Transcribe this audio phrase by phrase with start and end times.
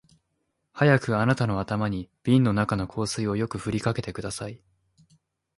[0.73, 4.59] 早くあなたの頭に瓶の中の香水をよく振りかけてください